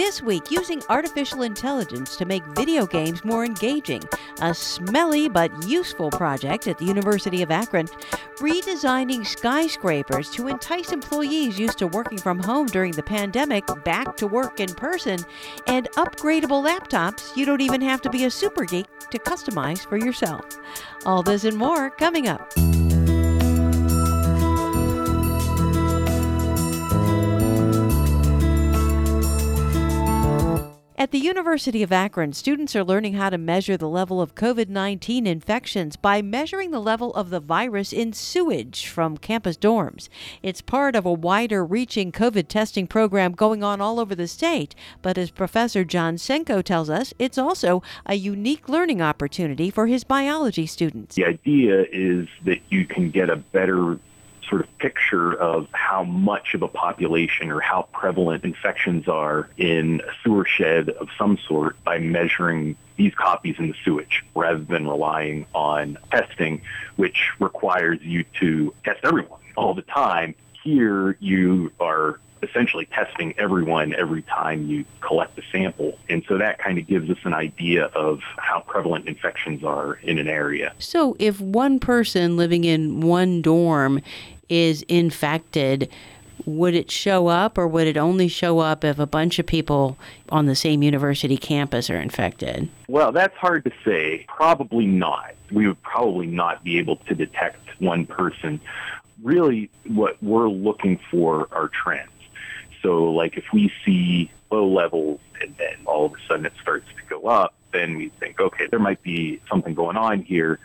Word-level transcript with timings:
This 0.00 0.22
week, 0.22 0.50
using 0.50 0.82
artificial 0.88 1.42
intelligence 1.42 2.16
to 2.16 2.24
make 2.24 2.42
video 2.56 2.86
games 2.86 3.22
more 3.22 3.44
engaging. 3.44 4.02
A 4.40 4.54
smelly 4.54 5.28
but 5.28 5.52
useful 5.68 6.10
project 6.10 6.66
at 6.68 6.78
the 6.78 6.86
University 6.86 7.42
of 7.42 7.50
Akron. 7.50 7.86
Redesigning 8.38 9.26
skyscrapers 9.26 10.30
to 10.30 10.48
entice 10.48 10.92
employees 10.92 11.58
used 11.58 11.76
to 11.76 11.86
working 11.86 12.16
from 12.16 12.38
home 12.38 12.66
during 12.68 12.92
the 12.92 13.02
pandemic 13.02 13.66
back 13.84 14.16
to 14.16 14.26
work 14.26 14.58
in 14.58 14.72
person. 14.72 15.18
And 15.66 15.90
upgradable 15.98 16.64
laptops 16.66 17.36
you 17.36 17.44
don't 17.44 17.60
even 17.60 17.82
have 17.82 18.00
to 18.00 18.08
be 18.08 18.24
a 18.24 18.30
super 18.30 18.64
geek 18.64 18.86
to 19.10 19.18
customize 19.18 19.86
for 19.86 19.98
yourself. 19.98 20.46
All 21.04 21.22
this 21.22 21.44
and 21.44 21.58
more 21.58 21.90
coming 21.90 22.26
up. 22.26 22.54
At 31.00 31.12
the 31.12 31.18
University 31.18 31.82
of 31.82 31.92
Akron, 31.92 32.34
students 32.34 32.76
are 32.76 32.84
learning 32.84 33.14
how 33.14 33.30
to 33.30 33.38
measure 33.38 33.78
the 33.78 33.88
level 33.88 34.20
of 34.20 34.34
COVID 34.34 34.68
19 34.68 35.26
infections 35.26 35.96
by 35.96 36.20
measuring 36.20 36.72
the 36.72 36.78
level 36.78 37.14
of 37.14 37.30
the 37.30 37.40
virus 37.40 37.90
in 37.90 38.12
sewage 38.12 38.86
from 38.86 39.16
campus 39.16 39.56
dorms. 39.56 40.10
It's 40.42 40.60
part 40.60 40.94
of 40.94 41.06
a 41.06 41.12
wider 41.14 41.64
reaching 41.64 42.12
COVID 42.12 42.48
testing 42.48 42.86
program 42.86 43.32
going 43.32 43.64
on 43.64 43.80
all 43.80 43.98
over 43.98 44.14
the 44.14 44.28
state. 44.28 44.74
But 45.00 45.16
as 45.16 45.30
Professor 45.30 45.84
John 45.84 46.16
Senko 46.16 46.62
tells 46.62 46.90
us, 46.90 47.14
it's 47.18 47.38
also 47.38 47.82
a 48.04 48.16
unique 48.16 48.68
learning 48.68 49.00
opportunity 49.00 49.70
for 49.70 49.86
his 49.86 50.04
biology 50.04 50.66
students. 50.66 51.14
The 51.14 51.24
idea 51.24 51.86
is 51.90 52.28
that 52.44 52.60
you 52.68 52.84
can 52.84 53.08
get 53.08 53.30
a 53.30 53.36
better 53.36 53.98
sort 54.50 54.60
of 54.62 54.78
picture 54.78 55.32
of 55.32 55.68
how 55.72 56.04
much 56.04 56.52
of 56.54 56.62
a 56.62 56.68
population 56.68 57.50
or 57.50 57.60
how 57.60 57.88
prevalent 57.92 58.44
infections 58.44 59.08
are 59.08 59.48
in 59.56 60.02
a 60.06 60.12
sewer 60.22 60.44
shed 60.44 60.90
of 60.90 61.08
some 61.16 61.38
sort 61.48 61.82
by 61.84 61.98
measuring 61.98 62.76
these 62.96 63.14
copies 63.14 63.54
in 63.58 63.68
the 63.68 63.74
sewage 63.82 64.22
rather 64.34 64.58
than 64.58 64.86
relying 64.86 65.46
on 65.54 65.96
testing, 66.10 66.60
which 66.96 67.30
requires 67.38 67.98
you 68.02 68.24
to 68.38 68.74
test 68.84 69.00
everyone 69.04 69.40
all 69.56 69.72
the 69.72 69.82
time. 69.82 70.34
Here 70.62 71.16
you 71.20 71.72
are 71.80 72.18
essentially 72.42 72.86
testing 72.86 73.34
everyone 73.38 73.94
every 73.94 74.22
time 74.22 74.66
you 74.66 74.84
collect 75.00 75.38
a 75.38 75.42
sample. 75.52 75.98
And 76.08 76.24
so 76.28 76.38
that 76.38 76.58
kind 76.58 76.78
of 76.78 76.86
gives 76.86 77.10
us 77.10 77.18
an 77.24 77.34
idea 77.34 77.86
of 77.86 78.20
how 78.36 78.60
prevalent 78.60 79.08
infections 79.08 79.64
are 79.64 79.94
in 80.02 80.18
an 80.18 80.28
area. 80.28 80.72
So 80.78 81.16
if 81.18 81.40
one 81.40 81.78
person 81.78 82.36
living 82.36 82.64
in 82.64 83.00
one 83.00 83.42
dorm 83.42 84.00
is 84.50 84.82
infected, 84.82 85.88
would 86.46 86.74
it 86.74 86.90
show 86.90 87.28
up 87.28 87.56
or 87.56 87.66
would 87.66 87.86
it 87.86 87.96
only 87.96 88.28
show 88.28 88.58
up 88.58 88.84
if 88.84 88.98
a 88.98 89.06
bunch 89.06 89.38
of 89.38 89.46
people 89.46 89.96
on 90.30 90.46
the 90.46 90.54
same 90.54 90.82
university 90.82 91.36
campus 91.36 91.88
are 91.90 91.96
infected? 91.96 92.68
Well, 92.88 93.12
that's 93.12 93.36
hard 93.36 93.64
to 93.64 93.72
say. 93.84 94.26
Probably 94.28 94.86
not. 94.86 95.34
We 95.50 95.66
would 95.66 95.82
probably 95.82 96.26
not 96.26 96.64
be 96.64 96.78
able 96.78 96.96
to 96.96 97.14
detect 97.14 97.58
one 97.80 98.06
person. 98.06 98.60
Really, 99.22 99.70
what 99.86 100.22
we're 100.22 100.48
looking 100.48 100.98
for 101.10 101.48
are 101.52 101.68
trends. 101.68 102.10
So, 102.82 103.12
like 103.12 103.36
if 103.36 103.44
we 103.52 103.70
see 103.84 104.30
low 104.50 104.66
levels 104.66 105.20
and 105.40 105.54
then 105.58 105.76
all 105.84 106.06
of 106.06 106.12
a 106.12 106.16
sudden 106.26 106.46
it 106.46 106.52
starts 106.60 106.86
to 106.96 107.02
go 107.08 107.26
up, 107.26 107.54
then 107.72 107.96
we 107.96 108.08
think, 108.20 108.40
okay, 108.40 108.66
there 108.70 108.80
might 108.80 109.02
be 109.02 109.40
something 109.48 109.74
going 109.74 109.96
on 109.96 110.22
here. 110.22 110.58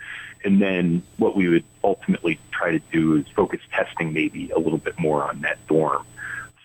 And 0.46 0.62
then 0.62 1.02
what 1.16 1.34
we 1.34 1.48
would 1.48 1.64
ultimately 1.82 2.38
try 2.52 2.70
to 2.70 2.78
do 2.92 3.16
is 3.16 3.26
focus 3.34 3.58
testing 3.72 4.12
maybe 4.12 4.48
a 4.52 4.58
little 4.60 4.78
bit 4.78 4.96
more 4.96 5.24
on 5.24 5.40
that 5.40 5.58
dorm. 5.66 6.06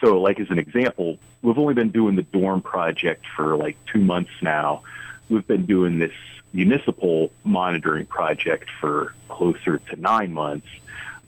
So 0.02 0.22
like 0.22 0.40
as 0.40 0.52
an 0.52 0.60
example, 0.60 1.18
we've 1.42 1.58
only 1.58 1.74
been 1.74 1.90
doing 1.90 2.16
the 2.16 2.22
dorm 2.22 2.62
project 2.62 3.26
for 3.36 3.58
like 3.58 3.76
two 3.92 4.00
months 4.00 4.30
now. 4.40 4.84
We've 5.30 5.48
been 5.48 5.66
doing 5.66 5.98
this 5.98 6.14
municipal 6.54 7.32
monitoring 7.44 8.06
project 8.06 8.70
for 8.80 9.16
closer 9.30 9.80
to 9.80 9.96
nine 9.96 10.32
months. 10.32 10.68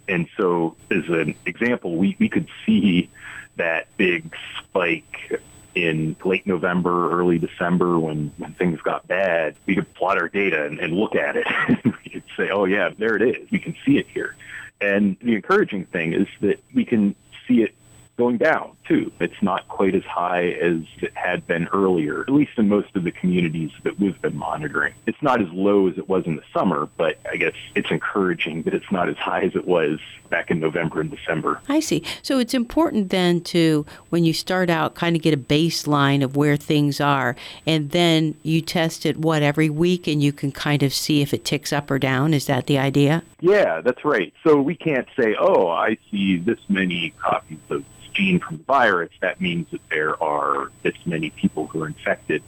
And 0.08 0.28
so 0.38 0.76
as 0.92 1.10
an 1.10 1.34
example, 1.48 1.96
we, 1.96 2.16
we 2.20 2.30
could 2.30 2.48
see 2.68 3.10
that 3.56 3.88
big 3.98 4.32
spike 4.60 5.42
in 5.76 6.16
late 6.24 6.46
November, 6.46 7.12
early 7.12 7.40
December 7.40 8.00
when, 8.00 8.32
when 8.38 8.54
things 8.54 8.82
got 8.82 9.08
bad, 9.08 9.56
we 9.66 9.76
could 9.76 9.92
plot 9.94 10.18
our 10.18 10.28
data 10.28 10.66
and, 10.66 10.80
and 10.80 10.94
look 10.94 11.16
at 11.16 11.36
it. 11.36 11.48
we 11.86 12.12
could 12.12 12.24
say, 12.38 12.50
oh 12.50 12.66
yeah, 12.66 12.90
there 12.98 13.16
it 13.16 13.22
is. 13.22 13.52
We 13.52 13.60
can 13.60 13.76
see 13.86 13.98
it 13.98 14.08
here. 14.08 14.36
And 14.82 15.18
the 15.22 15.36
encouraging 15.36 15.86
thing 15.86 16.14
is 16.14 16.28
that 16.42 16.60
we 16.74 16.86
can 16.86 17.16
see 17.48 17.64
it 17.64 17.74
going 18.18 18.38
down 18.38 18.76
too. 18.88 19.12
It's 19.20 19.42
not 19.42 19.68
quite 19.68 19.96
as 19.96 20.04
high 20.04 20.50
as 20.50 20.82
it 21.02 21.16
had 21.16 21.48
been 21.48 21.68
earlier, 21.74 22.22
at 22.22 22.30
least 22.30 22.52
in 22.58 22.70
most 22.70 22.96
of 22.96 23.04
the 23.04 23.12
communities 23.12 23.72
that 23.84 24.00
we've 24.00 24.22
been 24.22 24.38
monitoring. 24.38 24.94
It's 25.08 25.22
not 25.22 25.42
as 25.42 25.48
low 25.52 25.88
as 25.88 25.98
it 25.98 26.08
was 26.08 26.26
in 26.26 26.36
the 26.36 26.44
summer, 26.54 26.88
but 26.98 27.18
I 27.30 27.38
guess 27.38 27.54
it's 27.76 27.90
encouraging 27.90 28.64
that 28.64 28.74
it's 28.74 28.92
not 28.92 29.10
as 29.10 29.18
high 29.18 29.42
as 29.42 29.56
it 29.56 29.68
was 29.68 30.00
back 30.30 30.52
in 30.52 30.60
November 30.60 31.02
and 31.02 31.10
December. 31.10 31.60
I 31.70 31.80
see. 31.80 32.04
So 32.22 32.40
it's 32.40 32.54
important 32.54 33.10
then 33.10 33.42
to, 33.42 33.86
when 34.10 34.24
you 34.24 34.34
start 34.34 34.70
out, 34.70 34.96
kind 34.96 35.16
of 35.16 35.22
get 35.22 35.34
a 35.34 35.38
baseline 35.38 36.24
of 36.24 36.36
where 36.36 36.58
things 36.58 37.00
are, 37.00 37.36
and 37.66 37.92
then 37.92 38.36
you 38.44 38.62
test 38.62 39.06
it, 39.06 39.18
what, 39.18 39.42
every 39.42 39.70
week, 39.70 40.08
and 40.08 40.22
you 40.22 40.34
can 40.34 40.52
kind 40.52 40.84
of 40.84 40.94
see 40.94 41.22
if 41.22 41.34
it 41.34 41.46
ticks 41.46 41.74
up 41.74 41.90
or 41.90 42.00
down. 42.00 42.34
Is 42.34 42.46
that 42.46 42.68
the 42.68 42.78
idea? 42.78 43.24
Yeah, 43.42 43.82
that's 43.82 44.04
right. 44.06 44.34
So 44.44 44.62
we 44.62 44.76
can't 44.76 45.08
say, 45.20 45.36
oh, 45.40 45.68
I 45.68 45.98
see 46.12 46.38
this 46.38 46.60
many 46.68 47.14
copies 47.20 47.60
of 47.70 47.84
gene 48.14 48.40
from 48.40 48.58
the 48.58 48.64
virus, 48.64 49.12
that 49.22 49.42
means 49.42 49.68
that 49.72 49.82
there 49.90 50.22
are 50.22 50.72
this 50.84 50.96
many 51.06 51.30
people 51.32 51.68
who 51.68 51.84
are 51.84 51.88
infected. 51.88 52.44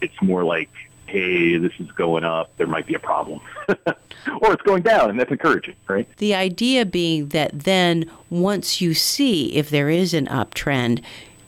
It's 0.00 0.20
more 0.22 0.44
like, 0.44 0.70
hey, 1.06 1.56
this 1.56 1.72
is 1.78 1.90
going 1.92 2.24
up, 2.24 2.56
there 2.56 2.66
might 2.66 2.86
be 2.86 2.94
a 2.94 2.98
problem. 2.98 3.40
or 3.68 4.52
it's 4.52 4.62
going 4.62 4.82
down, 4.82 5.10
and 5.10 5.18
that's 5.18 5.30
encouraging, 5.30 5.76
right? 5.88 6.08
The 6.16 6.34
idea 6.34 6.84
being 6.84 7.28
that 7.28 7.60
then 7.60 8.10
once 8.30 8.80
you 8.80 8.94
see 8.94 9.54
if 9.54 9.70
there 9.70 9.88
is 9.88 10.12
an 10.14 10.26
uptrend, 10.26 11.02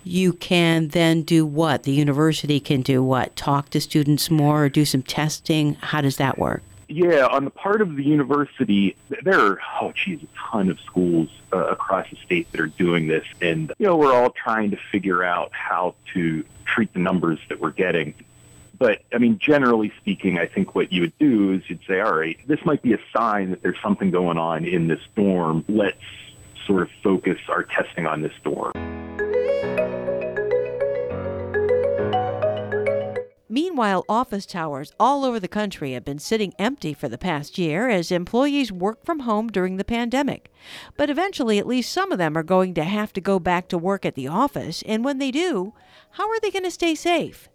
you 0.05 0.33
can 0.33 0.89
then 0.89 1.23
do 1.23 1.45
what? 1.45 1.83
The 1.83 1.93
university 1.93 2.61
can 2.61 2.83
do 2.83 3.03
what? 3.03 3.37
Talk 3.37 3.71
to 3.71 3.81
students 3.81 4.31
more 4.31 4.65
or 4.65 4.69
do 4.69 4.85
some 4.85 5.03
testing? 5.03 5.75
How 5.75 6.01
does 6.01 6.17
that 6.17 6.39
work? 6.39 6.63
Yeah, 6.91 7.27
on 7.27 7.45
the 7.45 7.51
part 7.51 7.83
of 7.83 7.97
the 7.97 8.03
university, 8.03 8.97
there 9.23 9.39
are, 9.39 9.61
oh 9.81 9.93
geez, 9.93 10.23
a 10.23 10.27
ton 10.51 10.71
of 10.71 10.81
schools 10.81 11.29
uh, 11.53 11.67
across 11.67 12.09
the 12.09 12.17
state 12.17 12.51
that 12.53 12.61
are 12.61 12.67
doing 12.67 13.07
this. 13.07 13.27
And, 13.43 13.73
you 13.79 13.87
know, 13.87 13.97
we're 13.97 14.15
all 14.15 14.31
trying 14.31 14.71
to 14.71 14.79
figure 14.91 15.23
out 15.23 15.53
how 15.53 15.95
to 16.15 16.45
treat 16.65 16.93
the 16.95 16.99
numbers 16.99 17.39
that 17.51 17.61
we're 17.61 17.73
getting. 17.73 18.15
But, 18.79 19.03
I 19.13 19.19
mean, 19.19 19.39
generally 19.39 19.93
speaking, 19.99 20.39
I 20.39 20.47
think 20.47 20.75
what 20.75 20.93
you 20.93 21.03
would 21.03 21.19
do 21.19 21.53
is 21.53 21.69
you'd 21.69 21.85
say, 21.87 22.01
all 22.01 22.15
right, 22.15 22.39
this 22.47 22.65
might 22.65 22.81
be 22.81 22.95
a 22.95 23.01
sign 23.15 23.51
that 23.51 23.61
there's 23.61 23.81
something 23.83 24.11
going 24.11 24.39
on 24.39 24.65
in 24.65 24.89
this 24.89 25.01
dorm. 25.15 25.65
Let's 25.69 25.99
sort 26.67 26.83
of 26.83 26.91
focus 27.03 27.39
our 27.49 27.65
testing 27.65 28.07
on 28.07 28.23
this 28.23 28.35
dorm. 28.45 28.73
Meanwhile, 33.79 34.07
office 34.09 34.45
towers 34.45 34.93
all 34.99 35.25
over 35.25 35.39
the 35.39 35.47
country 35.47 35.93
have 35.93 36.05
been 36.05 36.19
sitting 36.19 36.53
empty 36.59 36.93
for 36.93 37.09
the 37.09 37.17
past 37.17 37.59
year 37.59 37.89
as 37.89 38.11
employees 38.11 38.73
work 38.73 39.05
from 39.05 39.21
home 39.21 39.47
during 39.47 39.77
the 39.77 39.85
pandemic. 39.85 40.53
But 40.97 41.11
eventually, 41.11 41.61
at 41.61 41.67
least 41.69 41.93
some 41.93 42.11
of 42.11 42.19
them 42.19 42.37
are 42.37 42.43
going 42.43 42.75
to 42.75 42.83
have 42.83 43.13
to 43.13 43.21
go 43.21 43.39
back 43.39 43.69
to 43.69 43.79
work 43.79 44.05
at 44.05 44.17
the 44.17 44.27
office, 44.27 44.83
and 44.85 45.05
when 45.05 45.19
they 45.19 45.31
do, 45.31 45.75
how 46.11 46.29
are 46.29 46.41
they 46.41 46.51
going 46.51 46.65
to 46.65 46.73
stay 46.73 46.97
safe? 46.97 47.49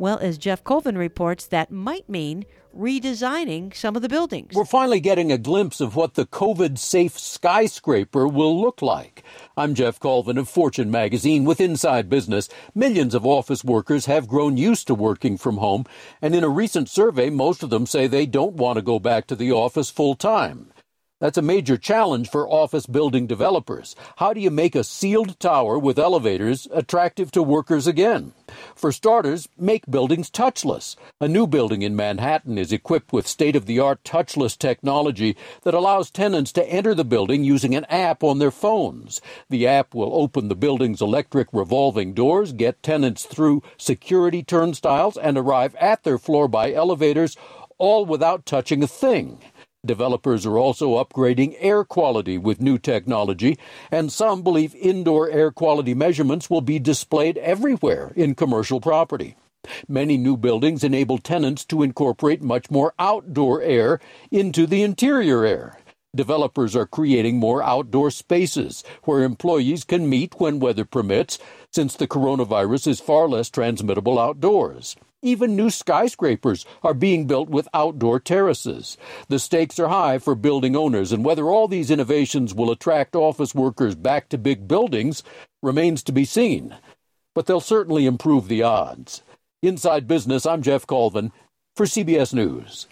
Well, 0.00 0.18
as 0.18 0.38
Geoff 0.38 0.62
Colvin 0.62 0.96
reports, 0.96 1.44
that 1.46 1.72
might 1.72 2.08
mean 2.08 2.44
redesigning 2.72 3.74
some 3.74 3.96
of 3.96 4.02
the 4.02 4.08
buildings. 4.08 4.54
We're 4.54 4.64
finally 4.64 5.00
getting 5.00 5.32
a 5.32 5.38
glimpse 5.38 5.80
of 5.80 5.96
what 5.96 6.14
the 6.14 6.24
COVID 6.24 6.78
safe 6.78 7.18
skyscraper 7.18 8.28
will 8.28 8.60
look 8.60 8.80
like. 8.80 9.24
I'm 9.56 9.74
Geoff 9.74 9.98
Colvin 9.98 10.38
of 10.38 10.48
Fortune 10.48 10.88
magazine 10.88 11.44
with 11.44 11.60
Inside 11.60 12.08
Business. 12.08 12.48
Millions 12.76 13.12
of 13.12 13.26
office 13.26 13.64
workers 13.64 14.06
have 14.06 14.28
grown 14.28 14.56
used 14.56 14.86
to 14.86 14.94
working 14.94 15.36
from 15.36 15.56
home, 15.56 15.84
and 16.22 16.32
in 16.32 16.44
a 16.44 16.48
recent 16.48 16.88
survey, 16.88 17.28
most 17.28 17.64
of 17.64 17.70
them 17.70 17.84
say 17.84 18.06
they 18.06 18.26
don't 18.26 18.54
want 18.54 18.76
to 18.76 18.82
go 18.82 19.00
back 19.00 19.26
to 19.26 19.34
the 19.34 19.50
office 19.50 19.90
full 19.90 20.14
time. 20.14 20.70
That's 21.20 21.38
a 21.38 21.42
major 21.42 21.76
challenge 21.76 22.30
for 22.30 22.48
office 22.48 22.86
building 22.86 23.26
developers. 23.26 23.96
How 24.18 24.32
do 24.32 24.40
you 24.40 24.52
make 24.52 24.76
a 24.76 24.84
sealed 24.84 25.40
tower 25.40 25.76
with 25.76 25.98
elevators 25.98 26.68
attractive 26.72 27.32
to 27.32 27.42
workers 27.42 27.88
again? 27.88 28.34
For 28.76 28.92
starters, 28.92 29.48
make 29.58 29.90
buildings 29.90 30.30
touchless. 30.30 30.94
A 31.20 31.26
new 31.26 31.48
building 31.48 31.82
in 31.82 31.96
Manhattan 31.96 32.56
is 32.56 32.70
equipped 32.70 33.12
with 33.12 33.26
state 33.26 33.56
of 33.56 33.66
the 33.66 33.80
art 33.80 34.04
touchless 34.04 34.56
technology 34.56 35.36
that 35.64 35.74
allows 35.74 36.08
tenants 36.08 36.52
to 36.52 36.64
enter 36.70 36.94
the 36.94 37.04
building 37.04 37.42
using 37.42 37.74
an 37.74 37.84
app 37.86 38.22
on 38.22 38.38
their 38.38 38.52
phones. 38.52 39.20
The 39.50 39.66
app 39.66 39.94
will 39.94 40.14
open 40.14 40.46
the 40.46 40.54
building's 40.54 41.02
electric 41.02 41.48
revolving 41.52 42.14
doors, 42.14 42.52
get 42.52 42.80
tenants 42.84 43.24
through 43.24 43.64
security 43.76 44.44
turnstiles, 44.44 45.16
and 45.16 45.36
arrive 45.36 45.74
at 45.76 46.04
their 46.04 46.18
floor 46.18 46.46
by 46.46 46.72
elevators, 46.72 47.36
all 47.76 48.06
without 48.06 48.46
touching 48.46 48.84
a 48.84 48.86
thing. 48.86 49.40
Developers 49.86 50.44
are 50.44 50.58
also 50.58 51.02
upgrading 51.02 51.56
air 51.60 51.84
quality 51.84 52.36
with 52.36 52.60
new 52.60 52.78
technology, 52.78 53.56
and 53.92 54.12
some 54.12 54.42
believe 54.42 54.74
indoor 54.74 55.30
air 55.30 55.52
quality 55.52 55.94
measurements 55.94 56.50
will 56.50 56.60
be 56.60 56.80
displayed 56.80 57.38
everywhere 57.38 58.12
in 58.16 58.34
commercial 58.34 58.80
property. 58.80 59.36
Many 59.86 60.16
new 60.16 60.36
buildings 60.36 60.82
enable 60.82 61.18
tenants 61.18 61.64
to 61.66 61.84
incorporate 61.84 62.42
much 62.42 62.72
more 62.72 62.92
outdoor 62.98 63.62
air 63.62 64.00
into 64.32 64.66
the 64.66 64.82
interior 64.82 65.44
air. 65.44 65.78
Developers 66.12 66.74
are 66.74 66.86
creating 66.86 67.36
more 67.36 67.62
outdoor 67.62 68.10
spaces 68.10 68.82
where 69.04 69.22
employees 69.22 69.84
can 69.84 70.08
meet 70.08 70.40
when 70.40 70.58
weather 70.58 70.84
permits, 70.84 71.38
since 71.72 71.94
the 71.94 72.08
coronavirus 72.08 72.88
is 72.88 72.98
far 72.98 73.28
less 73.28 73.48
transmittable 73.48 74.18
outdoors. 74.18 74.96
Even 75.22 75.56
new 75.56 75.68
skyscrapers 75.68 76.64
are 76.84 76.94
being 76.94 77.26
built 77.26 77.48
with 77.48 77.66
outdoor 77.74 78.20
terraces. 78.20 78.96
The 79.28 79.40
stakes 79.40 79.80
are 79.80 79.88
high 79.88 80.18
for 80.18 80.36
building 80.36 80.76
owners, 80.76 81.10
and 81.10 81.24
whether 81.24 81.46
all 81.46 81.66
these 81.66 81.90
innovations 81.90 82.54
will 82.54 82.70
attract 82.70 83.16
office 83.16 83.52
workers 83.52 83.96
back 83.96 84.28
to 84.28 84.38
big 84.38 84.68
buildings 84.68 85.24
remains 85.60 86.04
to 86.04 86.12
be 86.12 86.24
seen. 86.24 86.76
But 87.34 87.46
they'll 87.46 87.60
certainly 87.60 88.06
improve 88.06 88.46
the 88.46 88.62
odds. 88.62 89.22
Inside 89.60 90.06
Business, 90.06 90.46
I'm 90.46 90.62
Geoff 90.62 90.86
Colvin 90.86 91.32
for 91.74 91.84
CBS 91.84 92.32
News. 92.32 92.86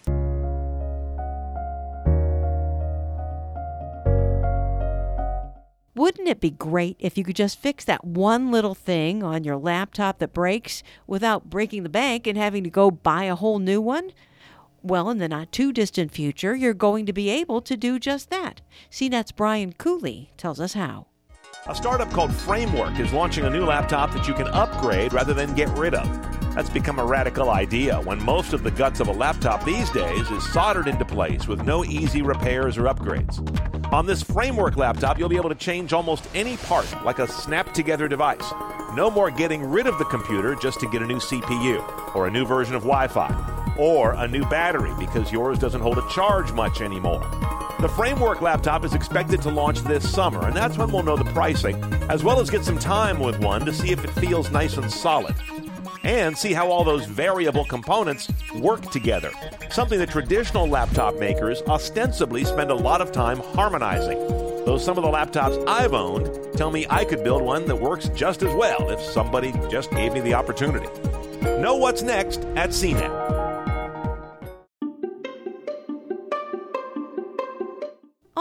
Wouldn't 5.97 6.27
it 6.27 6.39
be 6.39 6.51
great 6.51 6.95
if 6.99 7.17
you 7.17 7.23
could 7.23 7.35
just 7.35 7.59
fix 7.59 7.83
that 7.85 8.05
one 8.05 8.51
little 8.51 8.75
thing 8.75 9.23
on 9.23 9.43
your 9.43 9.57
laptop 9.57 10.19
that 10.19 10.31
breaks 10.31 10.83
without 11.07 11.49
breaking 11.49 11.81
the 11.81 11.89
bank 11.89 12.27
and 12.27 12.37
having 12.37 12.63
to 12.65 12.69
go 12.69 12.91
buy 12.91 13.23
a 13.23 13.33
whole 13.33 13.57
new 13.57 13.81
one? 13.81 14.11
Well, 14.83 15.09
in 15.09 15.17
the 15.17 15.27
not 15.27 15.51
too 15.51 15.73
distant 15.73 16.11
future, 16.11 16.55
you're 16.55 16.75
going 16.75 17.07
to 17.07 17.13
be 17.13 17.31
able 17.31 17.61
to 17.61 17.75
do 17.75 17.97
just 17.97 18.29
that. 18.29 18.61
CNET's 18.91 19.31
Brian 19.31 19.73
Cooley 19.73 20.29
tells 20.37 20.59
us 20.59 20.73
how. 20.73 21.07
A 21.65 21.73
startup 21.73 22.11
called 22.11 22.31
Framework 22.31 22.99
is 22.99 23.11
launching 23.11 23.45
a 23.45 23.49
new 23.49 23.65
laptop 23.65 24.13
that 24.13 24.27
you 24.27 24.35
can 24.35 24.49
upgrade 24.49 25.13
rather 25.13 25.33
than 25.33 25.55
get 25.55 25.69
rid 25.69 25.95
of. 25.95 26.07
That's 26.53 26.69
become 26.69 26.99
a 26.99 27.05
radical 27.05 27.49
idea 27.49 28.01
when 28.01 28.23
most 28.23 28.53
of 28.53 28.61
the 28.61 28.69
guts 28.69 28.99
of 28.99 29.07
a 29.07 29.11
laptop 29.13 29.65
these 29.65 29.89
days 29.89 30.29
is 30.29 30.47
soldered 30.53 30.87
into 30.87 31.05
place 31.05 31.47
with 31.47 31.63
no 31.63 31.83
easy 31.83 32.21
repairs 32.21 32.77
or 32.77 32.83
upgrades. 32.83 33.41
On 33.93 34.05
this 34.05 34.21
Framework 34.21 34.75
laptop, 34.75 35.17
you'll 35.17 35.29
be 35.29 35.37
able 35.37 35.47
to 35.47 35.55
change 35.55 35.93
almost 35.93 36.27
any 36.35 36.57
part 36.57 36.85
like 37.05 37.19
a 37.19 37.27
snap 37.27 37.73
together 37.73 38.09
device. 38.09 38.43
No 38.93 39.09
more 39.09 39.31
getting 39.31 39.63
rid 39.63 39.87
of 39.87 39.97
the 39.97 40.03
computer 40.05 40.55
just 40.55 40.81
to 40.81 40.89
get 40.89 41.01
a 41.01 41.05
new 41.05 41.19
CPU, 41.19 42.13
or 42.13 42.27
a 42.27 42.31
new 42.31 42.45
version 42.45 42.75
of 42.75 42.81
Wi 42.81 43.07
Fi, 43.07 43.75
or 43.79 44.11
a 44.11 44.27
new 44.27 44.43
battery 44.49 44.91
because 44.99 45.31
yours 45.31 45.57
doesn't 45.57 45.79
hold 45.79 45.97
a 45.97 46.09
charge 46.09 46.51
much 46.51 46.81
anymore. 46.81 47.21
The 47.79 47.87
Framework 47.87 48.41
laptop 48.41 48.83
is 48.83 48.93
expected 48.93 49.41
to 49.43 49.51
launch 49.51 49.79
this 49.79 50.09
summer, 50.09 50.45
and 50.45 50.55
that's 50.55 50.77
when 50.77 50.91
we'll 50.91 51.03
know 51.03 51.15
the 51.15 51.31
pricing, 51.31 51.81
as 52.09 52.25
well 52.25 52.41
as 52.41 52.49
get 52.49 52.65
some 52.65 52.79
time 52.79 53.19
with 53.19 53.39
one 53.39 53.65
to 53.65 53.73
see 53.73 53.91
if 53.91 54.03
it 54.03 54.11
feels 54.11 54.51
nice 54.51 54.75
and 54.75 54.91
solid 54.91 55.35
and 56.07 56.37
see 56.37 56.53
how 56.53 56.71
all 56.71 56.85
those 56.85 57.05
variable 57.05 57.65
components 57.65 58.29
work 58.55 58.81
together. 58.91 59.29
Something 59.69 59.99
that 59.99 60.09
traditional 60.09 60.65
laptop 60.65 61.19
makers 61.19 61.61
ostensibly 61.67 62.45
spend 62.45 62.71
a 62.71 62.75
lot 62.75 63.01
of 63.01 63.11
time 63.11 63.39
harmonizing. 63.39 64.17
Though 64.65 64.77
some 64.77 64.97
of 64.97 65.03
the 65.03 65.09
laptops 65.09 65.61
I've 65.67 65.93
owned 65.93 66.57
tell 66.57 66.71
me 66.71 66.87
I 66.89 67.03
could 67.03 67.25
build 67.25 67.41
one 67.41 67.65
that 67.65 67.75
works 67.75 68.07
just 68.15 68.41
as 68.41 68.53
well 68.55 68.89
if 68.89 69.01
somebody 69.01 69.51
just 69.69 69.91
gave 69.91 70.13
me 70.13 70.21
the 70.21 70.33
opportunity. 70.33 70.87
Know 71.61 71.75
what's 71.75 72.01
next 72.01 72.39
at 72.55 72.69
CNET. 72.69 73.26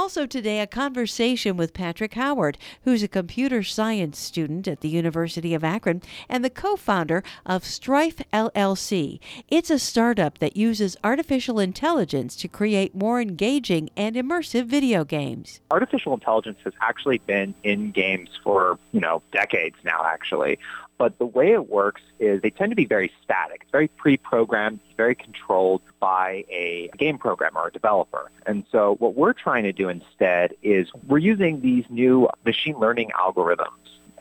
Also, 0.06 0.24
today, 0.24 0.60
a 0.60 0.68
conversation 0.68 1.56
with 1.56 1.74
Patrick 1.74 2.14
Howard, 2.14 2.56
who's 2.82 3.02
a 3.02 3.08
computer 3.08 3.64
science 3.64 4.20
student 4.20 4.68
at 4.68 4.80
the 4.80 4.88
University 4.88 5.52
of 5.52 5.64
Akron 5.64 6.00
and 6.28 6.44
the 6.44 6.48
co 6.48 6.76
founder 6.76 7.24
of 7.44 7.64
Strife 7.64 8.18
LLC. 8.32 9.18
It's 9.48 9.68
a 9.68 9.80
startup 9.80 10.38
that 10.38 10.56
uses 10.56 10.96
artificial 11.02 11.58
intelligence 11.58 12.36
to 12.36 12.46
create 12.46 12.94
more 12.94 13.20
engaging 13.20 13.90
and 13.96 14.14
immersive 14.14 14.66
video 14.66 15.04
games. 15.04 15.60
Artificial 15.72 16.14
intelligence 16.14 16.60
has 16.62 16.74
actually 16.80 17.18
been 17.18 17.52
in 17.64 17.90
games 17.90 18.28
for, 18.44 18.78
you 18.92 19.00
know, 19.00 19.22
decades 19.32 19.74
now, 19.82 20.02
actually. 20.04 20.56
But 20.98 21.18
the 21.18 21.26
way 21.26 21.52
it 21.52 21.68
works 21.68 22.02
is 22.18 22.40
they 22.40 22.50
tend 22.50 22.70
to 22.70 22.76
be 22.76 22.86
very 22.86 23.12
static. 23.22 23.62
It's 23.62 23.70
very 23.70 23.88
pre-programmed, 23.88 24.80
very 24.96 25.14
controlled 25.14 25.82
by 26.00 26.44
a 26.48 26.90
game 26.96 27.18
programmer 27.18 27.60
or 27.60 27.68
a 27.68 27.72
developer. 27.72 28.30
And 28.46 28.64
so 28.72 28.94
what 28.98 29.14
we're 29.14 29.34
trying 29.34 29.64
to 29.64 29.72
do 29.72 29.88
instead 29.88 30.54
is 30.62 30.88
we're 31.06 31.18
using 31.18 31.60
these 31.60 31.84
new 31.90 32.28
machine 32.44 32.78
learning 32.78 33.10
algorithms 33.18 33.70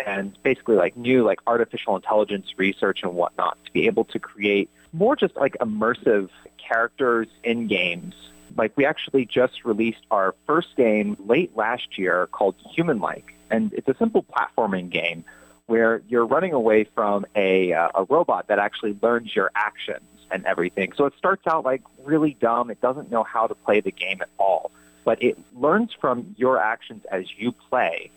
and 0.06 0.38
basically 0.44 0.76
like 0.76 0.98
new 0.98 1.24
like 1.24 1.40
artificial 1.48 1.96
intelligence 1.96 2.48
research 2.58 3.04
and 3.04 3.14
whatnot 3.14 3.58
to 3.64 3.72
be 3.72 3.86
able 3.86 4.04
to 4.04 4.20
create 4.20 4.70
more 4.92 5.16
just 5.16 5.36
like 5.38 5.56
immersive 5.62 6.30
characters 6.58 7.28
in 7.46 7.68
games 7.68 8.14
like 8.58 8.72
we 8.76 8.86
actually 8.86 9.26
just 9.26 9.66
released 9.66 10.06
our 10.12 10.36
first 10.46 10.76
game 10.76 11.18
late 11.26 11.56
last 11.56 11.98
year 11.98 12.28
called 12.28 12.56
Human 12.74 13.00
Like, 13.00 13.34
and 13.50 13.74
it's 13.74 13.88
a 13.88 13.96
simple 13.96 14.24
platforming 14.24 14.90
game 14.90 15.24
where 15.68 16.02
you're 16.08 16.26
running 16.26 16.54
away 16.54 16.84
from 16.84 17.26
a, 17.36 17.74
uh, 17.74 17.90
a 17.96 18.04
robot 18.06 18.48
that 18.48 18.60
actually 18.60 18.98
learns 19.02 19.36
your 19.36 19.52
actions 19.56 20.06
and 20.32 20.46
everything. 20.46 20.92
So 20.96 21.06
it 21.06 21.14
starts 21.18 21.48
out 21.48 21.66
like 21.66 21.82
really 22.04 22.36
dumb. 22.40 22.70
It 22.70 22.82
doesn't 22.82 23.12
know 23.12 23.24
how 23.24 23.48
to 23.48 23.56
play 23.56 23.82
the 23.82 23.92
game 23.92 24.22
at 24.22 24.30
all, 24.38 24.72
but 25.04 25.22
it 25.22 25.38
learns 25.56 25.94
from 25.94 26.36
your 26.38 26.60
actions 26.60 27.04
as 27.12 27.26
you 27.38 27.52
play, 27.52 28.12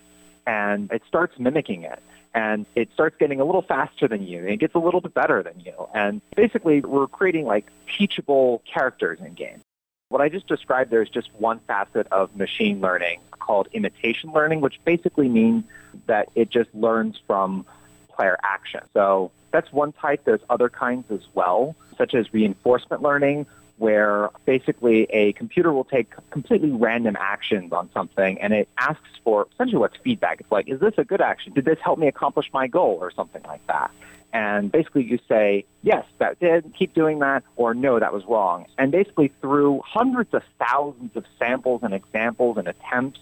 and 0.47 0.91
it 0.93 1.03
starts 1.07 1.39
mimicking 1.39 1.83
it. 1.83 2.03
And 2.35 2.67
it 2.75 2.93
starts 2.93 3.17
getting 3.19 3.41
a 3.41 3.45
little 3.45 3.63
faster 3.63 4.07
than 4.07 4.23
you, 4.27 4.41
and 4.41 4.51
it 4.51 4.59
gets 4.59 4.75
a 4.75 4.79
little 4.79 5.01
bit 5.01 5.15
better 5.15 5.43
than 5.43 5.59
you. 5.61 5.89
And 5.95 6.21
basically, 6.37 6.83
we're 6.83 7.09
creating 7.09 7.47
like 7.47 7.67
teachable 7.97 8.63
characters 8.73 9.19
in 9.21 9.33
games. 9.33 9.63
What 10.09 10.23
I 10.23 10.31
just 10.31 10.47
described 10.47 10.91
there 10.91 11.03
is 11.03 11.11
just 11.11 11.29
one 11.35 11.59
facet 11.67 12.07
of 12.11 12.35
machine 12.35 12.81
learning 12.81 13.21
called 13.39 13.69
imitation 13.75 14.33
learning, 14.33 14.63
which 14.63 14.81
basically 14.83 15.29
means 15.29 15.65
that 16.07 16.31
it 16.35 16.49
just 16.49 16.75
learns 16.75 17.21
from 17.27 17.67
player 18.09 18.39
action. 18.43 18.81
So 18.95 19.31
that's 19.51 19.71
one 19.71 19.93
type. 19.93 20.23
There's 20.25 20.41
other 20.49 20.71
kinds 20.71 21.11
as 21.11 21.21
well, 21.35 21.77
such 21.99 22.15
as 22.15 22.33
reinforcement 22.33 23.03
learning, 23.03 23.45
where 23.77 24.31
basically 24.47 25.03
a 25.11 25.35
computer 25.35 25.75
will 25.75 25.85
take 25.85 26.15
completely 26.31 26.71
random 26.71 27.17
actions 27.21 27.73
on 27.75 27.91
something 27.93 28.41
and 28.41 28.55
it 28.55 28.69
asks 28.79 29.11
for 29.23 29.47
essentially 29.53 29.79
what's 29.79 29.97
feedback. 29.99 30.41
It's 30.41 30.51
like, 30.51 30.69
is 30.69 30.81
this 30.81 30.95
a 30.97 31.05
good 31.05 31.21
action? 31.21 31.53
Did 31.53 31.67
this 31.67 31.79
help 31.81 31.99
me 31.99 32.09
accomplish 32.09 32.51
my 32.53 32.67
goal 32.67 32.97
or 32.99 33.11
something 33.11 33.43
like 33.43 33.65
that? 33.67 33.91
And 34.33 34.71
basically 34.71 35.05
you 35.05 35.19
say, 35.29 35.65
yes, 35.83 36.05
that 36.19 36.39
did, 36.39 36.75
keep 36.79 36.95
doing 36.95 37.21
that, 37.21 37.45
or 37.57 37.75
no, 37.75 37.99
that 37.99 38.13
was 38.13 38.25
wrong. 38.27 38.67
And 38.77 38.93
basically 38.93 39.33
through 39.41 39.81
hundreds 39.87 40.35
of 40.35 40.43
thousands 40.59 41.17
of 41.17 41.25
samples 41.39 41.83
and 41.83 41.95
examples 41.95 42.59
and 42.59 42.69
attempts 42.69 43.21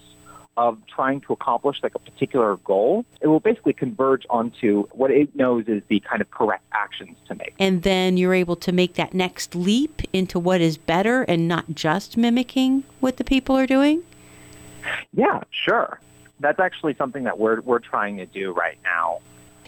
of 0.57 0.79
trying 0.87 1.21
to 1.21 1.33
accomplish 1.33 1.81
like 1.83 1.93
a 1.95 1.99
particular 1.99 2.57
goal, 2.57 3.05
it 3.21 3.27
will 3.27 3.39
basically 3.39 3.73
converge 3.73 4.25
onto 4.29 4.87
what 4.87 5.11
it 5.11 5.33
knows 5.35 5.65
is 5.67 5.83
the 5.87 5.99
kind 6.01 6.19
of 6.21 6.29
correct 6.31 6.63
actions 6.73 7.15
to 7.27 7.35
make. 7.35 7.53
And 7.59 7.83
then 7.83 8.17
you're 8.17 8.33
able 8.33 8.55
to 8.57 8.71
make 8.71 8.95
that 8.95 9.13
next 9.13 9.55
leap 9.55 10.01
into 10.11 10.39
what 10.39 10.59
is 10.59 10.77
better 10.77 11.21
and 11.23 11.47
not 11.47 11.75
just 11.75 12.17
mimicking 12.17 12.83
what 12.99 13.17
the 13.17 13.23
people 13.23 13.55
are 13.55 13.67
doing? 13.67 14.01
Yeah, 15.13 15.41
sure. 15.51 15.99
That's 16.39 16.59
actually 16.59 16.95
something 16.95 17.23
that 17.23 17.37
we're, 17.37 17.61
we're 17.61 17.79
trying 17.79 18.17
to 18.17 18.25
do 18.25 18.51
right 18.51 18.77
now. 18.83 19.19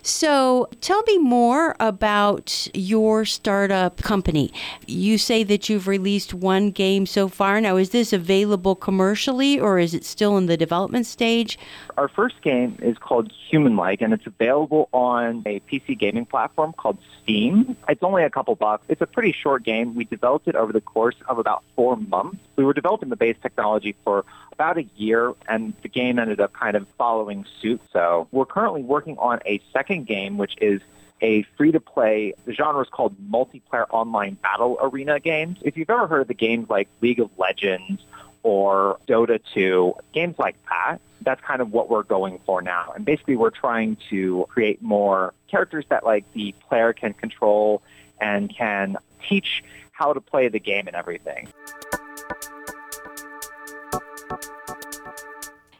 So 0.10 0.68
tell 0.82 1.04
me 1.04 1.20
more 1.20 1.76
about 1.80 2.68
your 2.74 3.26
startup 3.26 3.98
company. 3.98 4.52
You 4.88 5.20
say 5.20 5.44
that 5.44 5.70
you've 5.70 5.88
released 5.88 6.34
one 6.34 6.72
game 6.72 7.06
so 7.06 7.28
far. 7.28 7.62
Now, 7.62 7.78
is 7.78 7.92
this 7.92 8.12
available 8.12 8.74
commercially 8.74 9.60
or 9.60 9.78
is 9.78 9.94
it 9.94 10.04
still 10.04 10.36
in 10.38 10.48
the 10.48 10.58
development 10.58 11.06
stage? 11.06 11.60
Our 11.96 12.08
first 12.08 12.42
game 12.42 12.78
is 12.82 12.98
called 12.98 13.32
Human 13.50 13.76
Like, 13.76 14.02
and 14.02 14.12
it's 14.12 14.26
available 14.26 14.90
on 14.94 15.44
a 15.46 15.60
PC 15.62 15.98
gaming 15.98 16.26
platform 16.26 16.74
called 16.74 16.98
Steam. 17.22 17.78
It's 17.88 18.02
only 18.02 18.24
a 18.24 18.32
couple 18.32 18.56
bucks. 18.56 18.86
It's 18.90 19.02
a 19.02 19.08
pretty 19.08 19.32
short 19.32 19.64
game. 19.64 19.94
We 19.94 20.06
developed 20.06 20.48
it 20.48 20.56
over 20.56 20.74
the 20.74 20.82
course 20.82 21.18
of 21.28 21.38
about 21.38 21.64
four 21.76 21.98
months. 21.98 22.40
We 22.56 22.66
were 22.66 22.74
developing 22.74 23.10
the 23.10 23.16
base 23.16 23.38
technology 23.42 23.96
for 24.04 24.26
about 24.54 24.78
a 24.78 24.84
year, 24.98 25.34
and 25.48 25.74
the 25.84 25.88
game 25.88 26.20
ended 26.20 26.42
up 26.42 26.52
kind 26.52 26.76
of 26.76 26.86
following 26.98 27.46
suit. 27.62 27.80
So 27.94 28.28
we're 28.32 28.46
currently 28.46 28.84
working 28.84 29.18
on 29.18 29.40
a 29.46 29.62
second 30.00 30.08
game, 30.08 30.38
which 30.38 30.56
is 30.62 30.82
a 31.22 31.44
free-to-play, 31.58 32.34
the 32.46 32.54
genre 32.54 32.82
is 32.82 32.90
called 32.90 33.16
multiplayer 33.30 33.86
online 33.90 34.36
battle 34.36 34.78
arena 34.82 35.20
games. 35.20 35.58
If 35.62 35.76
you've 35.76 35.90
ever 35.90 36.08
heard 36.08 36.22
of 36.22 36.28
the 36.28 36.34
games 36.34 36.70
like 36.70 36.88
League 37.02 37.20
of 37.20 37.30
Legends 37.38 38.02
or 38.44 38.98
Dota 39.08 39.40
2, 39.54 39.94
games 40.14 40.36
like 40.40 40.56
that, 40.70 41.00
that's 41.22 41.42
kind 41.42 41.62
of 41.62 41.74
what 41.74 41.90
we're 41.90 42.04
going 42.04 42.40
for 42.46 42.62
now. 42.62 42.94
And 42.96 43.04
basically 43.04 43.36
we're 43.36 43.50
trying 43.50 43.98
to 44.10 44.46
create 44.50 44.82
more 44.82 45.34
characters 45.50 45.86
that 45.90 46.06
like 46.06 46.24
the 46.34 46.56
player 46.70 46.94
can 46.94 47.14
control 47.14 47.82
and 48.22 48.50
can 48.56 48.96
teach 49.28 49.64
how 49.92 50.14
to 50.14 50.22
play 50.22 50.48
the 50.48 50.60
game 50.60 50.88
and 50.88 50.96
everything. 50.96 51.50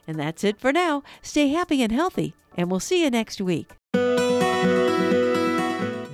And 0.06 0.18
that's 0.18 0.44
it 0.44 0.58
for 0.58 0.72
now. 0.72 1.02
Stay 1.22 1.48
happy 1.48 1.82
and 1.82 1.92
healthy, 1.92 2.34
and 2.56 2.70
we'll 2.70 2.80
see 2.80 3.04
you 3.04 3.10
next 3.10 3.40
week. 3.40 3.79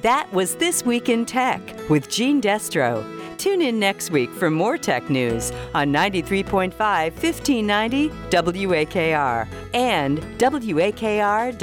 That 0.06 0.32
was 0.32 0.54
This 0.54 0.84
Week 0.84 1.08
in 1.08 1.26
Tech 1.26 1.60
with 1.90 2.08
Gene 2.08 2.40
Destro. 2.40 3.04
Tune 3.38 3.60
in 3.60 3.80
next 3.80 4.12
week 4.12 4.30
for 4.30 4.52
more 4.52 4.78
tech 4.78 5.10
news 5.10 5.50
on 5.74 5.92
93.5 5.92 6.70
1590 6.70 8.10
WAKR 8.30 9.48
and 9.74 10.20
WAKR.net. 10.38 11.56